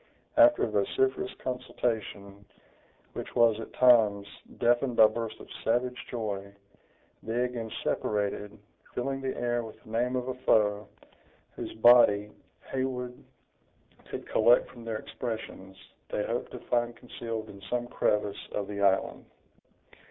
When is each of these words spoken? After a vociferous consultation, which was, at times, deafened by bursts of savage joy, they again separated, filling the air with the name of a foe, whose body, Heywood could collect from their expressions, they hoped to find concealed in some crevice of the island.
After 0.35 0.63
a 0.63 0.67
vociferous 0.67 1.31
consultation, 1.43 2.43
which 3.13 3.35
was, 3.35 3.59
at 3.59 3.71
times, 3.73 4.25
deafened 4.57 4.95
by 4.95 5.05
bursts 5.05 5.39
of 5.39 5.47
savage 5.63 6.07
joy, 6.09 6.55
they 7.21 7.43
again 7.45 7.69
separated, 7.83 8.57
filling 8.95 9.21
the 9.21 9.37
air 9.37 9.61
with 9.63 9.79
the 9.83 9.91
name 9.91 10.15
of 10.15 10.27
a 10.27 10.33
foe, 10.33 10.87
whose 11.51 11.73
body, 11.73 12.31
Heywood 12.71 13.23
could 14.09 14.27
collect 14.27 14.71
from 14.71 14.85
their 14.85 14.97
expressions, 14.97 15.77
they 16.09 16.25
hoped 16.25 16.49
to 16.53 16.59
find 16.61 16.95
concealed 16.95 17.47
in 17.51 17.61
some 17.69 17.85
crevice 17.85 18.47
of 18.53 18.67
the 18.67 18.81
island. 18.81 19.23